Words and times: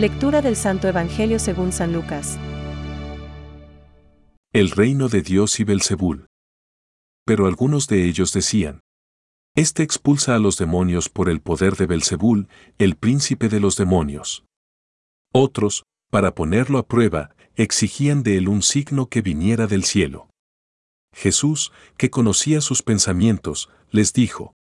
Lectura 0.00 0.40
del 0.40 0.56
Santo 0.56 0.88
Evangelio 0.88 1.38
según 1.38 1.72
San 1.72 1.92
Lucas. 1.92 2.38
El 4.50 4.70
reino 4.70 5.10
de 5.10 5.20
Dios 5.20 5.60
y 5.60 5.64
Belzebul. 5.64 6.26
Pero 7.26 7.46
algunos 7.46 7.86
de 7.86 8.08
ellos 8.08 8.32
decían: 8.32 8.80
Este 9.54 9.82
expulsa 9.82 10.34
a 10.34 10.38
los 10.38 10.56
demonios 10.56 11.10
por 11.10 11.28
el 11.28 11.42
poder 11.42 11.76
de 11.76 11.84
Belzebul, 11.84 12.48
el 12.78 12.96
príncipe 12.96 13.50
de 13.50 13.60
los 13.60 13.76
demonios. 13.76 14.46
Otros, 15.34 15.84
para 16.10 16.34
ponerlo 16.34 16.78
a 16.78 16.86
prueba, 16.86 17.36
exigían 17.54 18.22
de 18.22 18.38
él 18.38 18.48
un 18.48 18.62
signo 18.62 19.10
que 19.10 19.20
viniera 19.20 19.66
del 19.66 19.84
cielo. 19.84 20.30
Jesús, 21.12 21.72
que 21.98 22.08
conocía 22.08 22.62
sus 22.62 22.82
pensamientos, 22.82 23.68
les 23.90 24.14
dijo, 24.14 24.54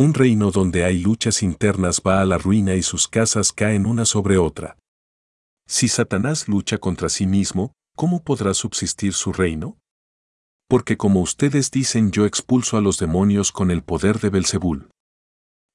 Un 0.00 0.14
reino 0.14 0.50
donde 0.50 0.86
hay 0.86 0.96
luchas 0.96 1.42
internas 1.42 2.00
va 2.00 2.22
a 2.22 2.24
la 2.24 2.38
ruina 2.38 2.74
y 2.74 2.82
sus 2.82 3.06
casas 3.06 3.52
caen 3.52 3.84
una 3.84 4.06
sobre 4.06 4.38
otra. 4.38 4.78
Si 5.68 5.88
Satanás 5.88 6.48
lucha 6.48 6.78
contra 6.78 7.10
sí 7.10 7.26
mismo, 7.26 7.74
¿cómo 7.96 8.24
podrá 8.24 8.54
subsistir 8.54 9.12
su 9.12 9.30
reino? 9.30 9.76
Porque 10.70 10.96
como 10.96 11.20
ustedes 11.20 11.70
dicen 11.70 12.12
yo 12.12 12.24
expulso 12.24 12.78
a 12.78 12.80
los 12.80 12.96
demonios 12.96 13.52
con 13.52 13.70
el 13.70 13.82
poder 13.82 14.20
de 14.20 14.30
Belzebul. 14.30 14.88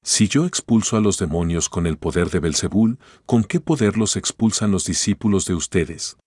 Si 0.04 0.28
yo 0.28 0.48
expulso 0.48 0.98
a 0.98 1.02
los 1.02 1.20
demonios 1.20 1.70
con 1.70 1.86
el 1.86 2.00
poder 2.00 2.32
de 2.32 2.40
Belzebul, 2.40 2.98
¿con 3.28 3.44
qué 3.44 3.60
poder 3.60 3.96
los 3.96 4.16
expulsan 4.16 4.72
los 4.72 4.86
discípulos 4.86 5.46
de 5.46 5.54
ustedes? 5.54 6.18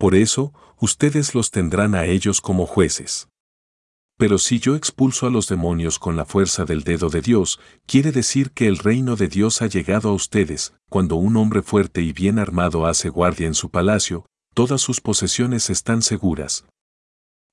Por 0.00 0.16
eso, 0.16 0.52
ustedes 0.80 1.32
los 1.36 1.52
tendrán 1.52 1.94
a 1.94 2.06
ellos 2.06 2.40
como 2.40 2.66
jueces. 2.66 3.28
Pero 4.16 4.38
si 4.38 4.60
yo 4.60 4.76
expulso 4.76 5.26
a 5.26 5.30
los 5.30 5.48
demonios 5.48 5.98
con 5.98 6.16
la 6.16 6.24
fuerza 6.24 6.64
del 6.64 6.84
dedo 6.84 7.08
de 7.08 7.20
Dios, 7.20 7.58
quiere 7.86 8.12
decir 8.12 8.52
que 8.52 8.68
el 8.68 8.78
reino 8.78 9.16
de 9.16 9.26
Dios 9.26 9.60
ha 9.60 9.66
llegado 9.66 10.10
a 10.10 10.12
ustedes, 10.12 10.74
cuando 10.88 11.16
un 11.16 11.36
hombre 11.36 11.62
fuerte 11.62 12.00
y 12.00 12.12
bien 12.12 12.38
armado 12.38 12.86
hace 12.86 13.08
guardia 13.08 13.48
en 13.48 13.54
su 13.54 13.70
palacio, 13.70 14.26
todas 14.54 14.80
sus 14.80 15.00
posesiones 15.00 15.68
están 15.68 16.00
seguras. 16.02 16.64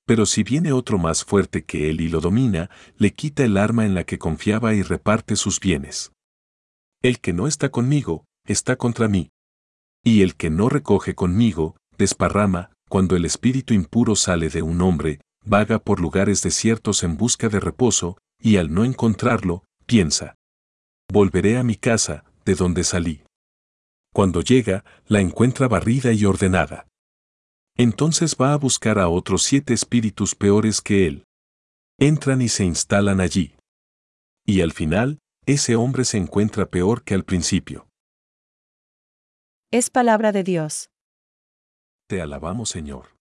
Pero 0.06 0.24
si 0.26 0.44
viene 0.44 0.72
otro 0.72 0.98
más 0.98 1.24
fuerte 1.24 1.64
que 1.64 1.90
él 1.90 2.00
y 2.00 2.08
lo 2.08 2.20
domina, 2.20 2.70
le 2.96 3.12
quita 3.12 3.44
el 3.44 3.56
arma 3.56 3.84
en 3.84 3.94
la 3.94 4.04
que 4.04 4.18
confiaba 4.18 4.74
y 4.74 4.82
reparte 4.82 5.36
sus 5.36 5.58
bienes. 5.58 6.12
El 7.02 7.18
que 7.20 7.32
no 7.32 7.48
está 7.48 7.70
conmigo, 7.70 8.24
está 8.46 8.76
contra 8.76 9.08
mí. 9.08 9.30
Y 10.04 10.22
el 10.22 10.36
que 10.36 10.50
no 10.50 10.68
recoge 10.68 11.14
conmigo, 11.14 11.76
desparrama, 11.98 12.70
cuando 12.88 13.16
el 13.16 13.24
espíritu 13.24 13.74
impuro 13.74 14.16
sale 14.16 14.48
de 14.48 14.62
un 14.62 14.80
hombre, 14.82 15.20
vaga 15.44 15.78
por 15.78 16.00
lugares 16.00 16.42
desiertos 16.42 17.02
en 17.02 17.16
busca 17.16 17.48
de 17.48 17.60
reposo, 17.60 18.18
y 18.38 18.56
al 18.56 18.72
no 18.72 18.84
encontrarlo, 18.84 19.64
piensa. 19.86 20.34
Volveré 21.10 21.58
a 21.58 21.62
mi 21.62 21.76
casa, 21.76 22.24
de 22.44 22.54
donde 22.54 22.84
salí. 22.84 23.22
Cuando 24.12 24.42
llega, 24.42 24.84
la 25.06 25.20
encuentra 25.20 25.68
barrida 25.68 26.12
y 26.12 26.24
ordenada. 26.24 26.86
Entonces 27.76 28.36
va 28.40 28.52
a 28.52 28.56
buscar 28.56 28.98
a 28.98 29.08
otros 29.08 29.42
siete 29.42 29.72
espíritus 29.72 30.34
peores 30.34 30.80
que 30.80 31.06
él. 31.06 31.24
Entran 31.98 32.42
y 32.42 32.48
se 32.48 32.64
instalan 32.64 33.20
allí. 33.20 33.54
Y 34.44 34.60
al 34.60 34.72
final, 34.72 35.18
ese 35.46 35.76
hombre 35.76 36.04
se 36.04 36.18
encuentra 36.18 36.66
peor 36.66 37.04
que 37.04 37.14
al 37.14 37.24
principio. 37.24 37.88
Es 39.70 39.88
palabra 39.88 40.32
de 40.32 40.44
Dios. 40.44 40.90
Te 42.08 42.20
alabamos, 42.20 42.68
Señor. 42.68 43.11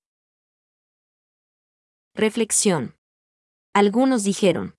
Reflexión. 2.13 2.95
Algunos 3.73 4.25
dijeron: 4.25 4.75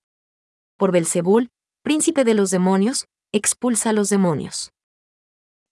Por 0.77 0.91
Belzebul, 0.91 1.49
príncipe 1.81 2.25
de 2.25 2.35
los 2.35 2.51
demonios, 2.51 3.07
expulsa 3.33 3.89
a 3.89 3.93
los 3.93 4.09
demonios. 4.09 4.71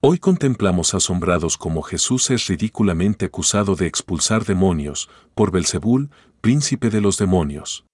Hoy 0.02 0.18
contemplamos 0.18 0.96
asombrados 0.96 1.58
como 1.58 1.84
Jesús 1.84 2.32
es 2.32 2.48
ridículamente 2.48 3.26
acusado 3.26 3.76
de 3.76 3.86
expulsar 3.86 4.44
demonios, 4.46 5.08
por 5.36 5.52
Belzebul, 5.52 6.10
príncipe 6.42 6.90
de 6.90 7.02
los 7.02 7.20
demonios. 7.20 7.86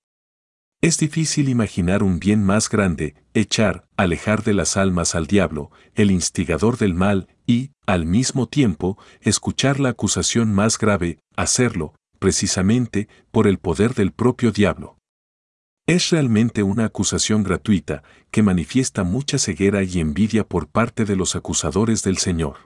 Es 0.80 0.98
difícil 0.98 1.50
imaginar 1.50 2.04
un 2.04 2.20
bien 2.20 2.46
más 2.46 2.70
grande, 2.70 3.16
echar, 3.34 3.86
alejar 3.98 4.44
de 4.44 4.54
las 4.54 4.78
almas 4.78 5.14
al 5.14 5.28
diablo, 5.28 5.72
el 5.94 6.12
instigador 6.12 6.78
del 6.78 6.94
mal, 6.94 7.28
y, 7.46 7.72
al 7.86 8.06
mismo 8.06 8.48
tiempo, 8.48 8.98
escuchar 9.20 9.82
la 9.82 9.90
acusación 9.90 10.54
más 10.54 10.78
grave, 10.78 11.20
hacerlo, 11.36 11.96
precisamente, 12.18 13.08
por 13.32 13.48
el 13.48 13.58
poder 13.58 13.94
del 13.94 14.12
propio 14.12 14.52
diablo. 14.52 14.98
Es 15.88 16.10
realmente 16.10 16.64
una 16.64 16.86
acusación 16.86 17.44
gratuita, 17.44 18.04
que 18.30 18.44
manifiesta 18.44 19.04
mucha 19.04 19.38
ceguera 19.40 19.84
y 19.84 20.00
envidia 20.00 20.46
por 20.46 20.68
parte 20.68 21.06
de 21.06 21.16
los 21.16 21.36
acusadores 21.36 22.04
del 22.04 22.18
Señor. 22.18 22.58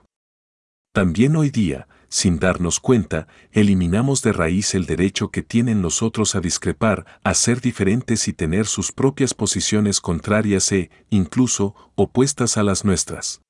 También 0.92 1.36
hoy 1.36 1.50
día, 1.50 1.88
sin 2.08 2.38
darnos 2.38 2.80
cuenta, 2.80 3.28
eliminamos 3.52 4.20
de 4.20 4.32
raíz 4.32 4.74
el 4.74 4.84
derecho 4.84 5.30
que 5.30 5.42
tienen 5.42 5.80
los 5.80 6.02
otros 6.02 6.34
a 6.34 6.40
discrepar, 6.40 7.06
a 7.24 7.32
ser 7.32 7.62
diferentes 7.62 8.28
y 8.28 8.34
tener 8.34 8.66
sus 8.66 8.92
propias 8.92 9.32
posiciones 9.32 10.02
contrarias 10.02 10.70
e, 10.72 10.90
incluso, 11.08 11.74
opuestas 11.94 12.58
a 12.58 12.64
las 12.64 12.84
nuestras. 12.84 13.40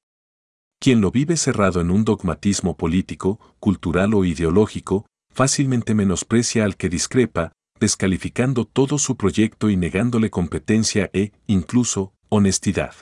Quien 0.78 1.00
lo 1.00 1.10
vive 1.10 1.36
cerrado 1.36 1.80
en 1.80 1.90
un 1.90 2.04
dogmatismo 2.04 2.76
político, 2.76 3.40
cultural 3.58 4.14
o 4.14 4.24
ideológico, 4.24 5.06
fácilmente 5.32 5.94
menosprecia 5.94 6.64
al 6.64 6.76
que 6.76 6.88
discrepa, 6.88 7.52
descalificando 7.80 8.64
todo 8.64 8.98
su 8.98 9.16
proyecto 9.16 9.70
y 9.70 9.76
negándole 9.76 10.30
competencia 10.30 11.10
e, 11.12 11.32
incluso, 11.46 12.14
honestidad. 12.28 12.94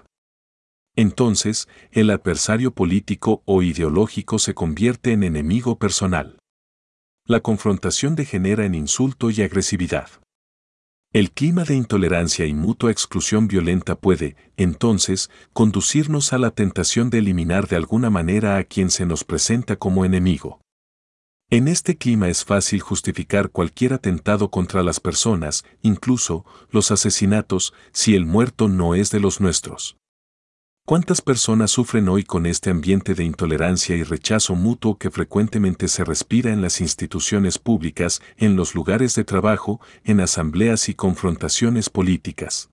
Entonces, 0.96 1.68
el 1.92 2.10
adversario 2.10 2.72
político 2.72 3.42
o 3.44 3.62
ideológico 3.62 4.38
se 4.38 4.54
convierte 4.54 5.12
en 5.12 5.22
enemigo 5.22 5.78
personal. 5.78 6.38
La 7.26 7.40
confrontación 7.40 8.16
degenera 8.16 8.64
en 8.64 8.74
insulto 8.74 9.30
y 9.30 9.42
agresividad. 9.42 10.08
El 11.12 11.32
clima 11.32 11.64
de 11.64 11.74
intolerancia 11.74 12.46
y 12.46 12.54
mutua 12.54 12.90
exclusión 12.90 13.48
violenta 13.48 13.96
puede, 13.96 14.36
entonces, 14.56 15.30
conducirnos 15.52 16.32
a 16.32 16.38
la 16.38 16.52
tentación 16.52 17.10
de 17.10 17.18
eliminar 17.18 17.66
de 17.66 17.76
alguna 17.76 18.10
manera 18.10 18.56
a 18.56 18.64
quien 18.64 18.90
se 18.90 19.06
nos 19.06 19.24
presenta 19.24 19.76
como 19.76 20.04
enemigo. 20.04 20.60
En 21.52 21.66
este 21.66 21.98
clima 21.98 22.28
es 22.28 22.44
fácil 22.44 22.78
justificar 22.78 23.50
cualquier 23.50 23.92
atentado 23.92 24.52
contra 24.52 24.84
las 24.84 25.00
personas, 25.00 25.64
incluso 25.82 26.44
los 26.70 26.92
asesinatos, 26.92 27.74
si 27.90 28.14
el 28.14 28.24
muerto 28.24 28.68
no 28.68 28.94
es 28.94 29.10
de 29.10 29.18
los 29.18 29.40
nuestros. 29.40 29.96
¿Cuántas 30.86 31.20
personas 31.20 31.72
sufren 31.72 32.08
hoy 32.08 32.22
con 32.22 32.46
este 32.46 32.70
ambiente 32.70 33.14
de 33.14 33.24
intolerancia 33.24 33.96
y 33.96 34.04
rechazo 34.04 34.54
mutuo 34.54 34.96
que 34.96 35.10
frecuentemente 35.10 35.88
se 35.88 36.04
respira 36.04 36.52
en 36.52 36.62
las 36.62 36.80
instituciones 36.80 37.58
públicas, 37.58 38.22
en 38.36 38.54
los 38.54 38.76
lugares 38.76 39.16
de 39.16 39.24
trabajo, 39.24 39.80
en 40.04 40.20
asambleas 40.20 40.88
y 40.88 40.94
confrontaciones 40.94 41.90
políticas? 41.90 42.69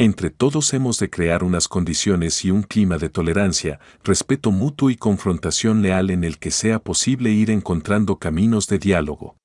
Entre 0.00 0.30
todos 0.30 0.74
hemos 0.74 1.00
de 1.00 1.10
crear 1.10 1.42
unas 1.42 1.66
condiciones 1.66 2.44
y 2.44 2.52
un 2.52 2.62
clima 2.62 2.98
de 2.98 3.08
tolerancia, 3.08 3.80
respeto 4.04 4.52
mutuo 4.52 4.90
y 4.90 4.96
confrontación 4.96 5.82
leal 5.82 6.10
en 6.10 6.22
el 6.22 6.38
que 6.38 6.52
sea 6.52 6.78
posible 6.78 7.30
ir 7.30 7.50
encontrando 7.50 8.20
caminos 8.20 8.68
de 8.68 8.78
diálogo. 8.78 9.36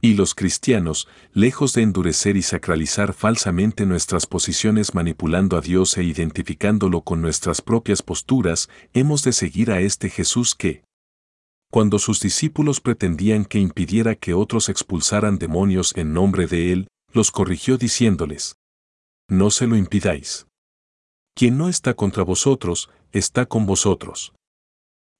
Y 0.00 0.14
los 0.14 0.36
cristianos, 0.36 1.08
lejos 1.32 1.72
de 1.72 1.82
endurecer 1.82 2.36
y 2.36 2.42
sacralizar 2.42 3.14
falsamente 3.14 3.84
nuestras 3.84 4.26
posiciones 4.26 4.94
manipulando 4.94 5.56
a 5.56 5.60
Dios 5.60 5.98
e 5.98 6.04
identificándolo 6.04 7.00
con 7.00 7.20
nuestras 7.20 7.60
propias 7.60 8.00
posturas, 8.00 8.68
hemos 8.92 9.24
de 9.24 9.32
seguir 9.32 9.72
a 9.72 9.80
este 9.80 10.08
Jesús 10.08 10.54
que, 10.54 10.84
cuando 11.72 11.98
sus 11.98 12.20
discípulos 12.20 12.80
pretendían 12.80 13.44
que 13.44 13.58
impidiera 13.58 14.14
que 14.14 14.34
otros 14.34 14.68
expulsaran 14.68 15.38
demonios 15.38 15.94
en 15.96 16.12
nombre 16.12 16.46
de 16.46 16.70
Él, 16.72 16.86
los 17.12 17.32
corrigió 17.32 17.76
diciéndoles, 17.76 18.56
no 19.38 19.50
se 19.50 19.66
lo 19.66 19.76
impidáis. 19.76 20.46
Quien 21.34 21.58
no 21.58 21.68
está 21.68 21.94
contra 21.94 22.22
vosotros, 22.22 22.90
está 23.12 23.46
con 23.46 23.66
vosotros. 23.66 24.32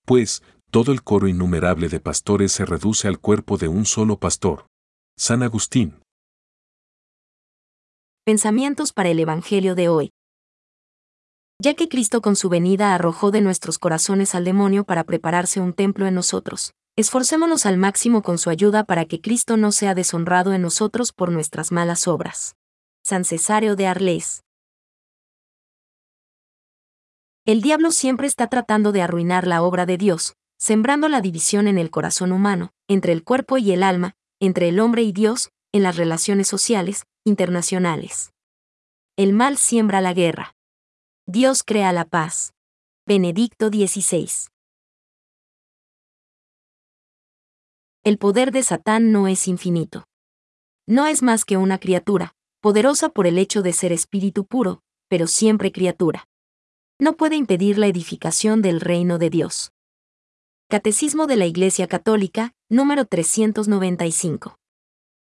Pues, 0.07 0.43
todo 0.71 0.93
el 0.93 1.03
coro 1.03 1.29
innumerable 1.29 1.89
de 1.89 2.01
pastores 2.01 2.53
se 2.53 2.65
reduce 2.65 3.09
al 3.09 3.19
cuerpo 3.19 3.59
de 3.59 3.69
un 3.69 3.87
solo 3.87 4.19
pastor. 4.19 4.67
San 5.17 5.43
Agustín. 5.43 6.01
Pensamientos 8.25 8.93
para 8.93 9.11
el 9.11 9.21
Evangelio 9.21 9.75
de 9.75 9.89
hoy. 9.89 10.11
Ya 11.61 11.75
que 11.75 11.89
Cristo 11.89 12.21
con 12.21 12.37
su 12.37 12.49
venida 12.49 12.95
arrojó 12.95 13.31
de 13.31 13.41
nuestros 13.41 13.79
corazones 13.79 14.35
al 14.35 14.45
demonio 14.45 14.85
para 14.85 15.05
prepararse 15.05 15.61
un 15.61 15.73
templo 15.73 16.07
en 16.07 16.15
nosotros, 16.15 16.73
esforcémonos 16.97 17.67
al 17.67 17.77
máximo 17.77 18.23
con 18.23 18.39
su 18.39 18.51
ayuda 18.51 18.85
para 18.85 19.05
que 19.05 19.21
Cristo 19.21 19.57
no 19.57 19.73
sea 19.73 19.95
deshonrado 19.95 20.53
en 20.53 20.63
nosotros 20.63 21.13
por 21.13 21.31
nuestras 21.31 21.71
malas 21.71 22.09
obras. 22.09 22.57
San 23.07 23.27
Cesario 23.27 23.77
de 23.77 23.87
Arles. 23.87 24.45
El 27.45 27.61
diablo 27.61 27.91
siempre 27.91 28.27
está 28.27 28.47
tratando 28.47 28.93
de 28.93 29.03
arruinar 29.03 29.47
la 29.47 29.63
obra 29.63 29.85
de 29.85 29.99
Dios, 29.99 30.37
sembrando 30.57 31.11
la 31.11 31.21
división 31.21 31.69
en 31.69 31.77
el 31.77 31.91
corazón 31.91 32.33
humano, 32.33 32.73
entre 32.89 33.13
el 33.13 33.23
cuerpo 33.23 33.59
y 33.59 33.73
el 33.73 33.83
alma, 33.83 34.17
entre 34.41 34.71
el 34.71 34.81
hombre 34.81 35.03
y 35.03 35.13
Dios, 35.13 35.51
en 35.71 35.83
las 35.83 35.97
relaciones 35.99 36.49
sociales, 36.49 37.05
internacionales. 37.27 38.33
El 39.19 39.35
mal 39.35 39.59
siembra 39.59 40.01
la 40.01 40.15
guerra. 40.15 40.57
Dios 41.27 41.63
crea 41.63 41.93
la 41.93 42.07
paz. 42.07 42.55
Benedicto 43.07 43.69
XVI. 43.69 44.31
El 48.03 48.17
poder 48.17 48.51
de 48.51 48.63
Satán 48.63 49.13
no 49.13 49.29
es 49.29 49.47
infinito. 49.47 50.07
No 50.87 51.07
es 51.07 51.23
más 51.23 51.45
que 51.45 51.59
una 51.59 51.79
criatura, 51.79 52.34
poderosa 52.65 53.11
por 53.11 53.27
el 53.27 53.37
hecho 53.37 53.61
de 53.61 53.75
ser 53.75 53.93
espíritu 53.93 54.47
puro, 54.47 54.81
pero 55.11 55.27
siempre 55.27 55.71
criatura. 55.71 56.29
No 56.99 57.15
puede 57.15 57.37
impedir 57.37 57.77
la 57.77 57.89
edificación 57.89 58.63
del 58.63 58.81
reino 58.81 59.19
de 59.19 59.29
Dios. 59.29 59.71
Catecismo 60.71 61.27
de 61.27 61.37
la 61.37 61.45
Iglesia 61.45 61.89
Católica, 61.89 62.55
número 62.71 63.05
395. 63.05 64.57